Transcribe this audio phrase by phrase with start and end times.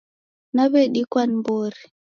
[0.55, 1.81] Naw'edikwa ni mbori.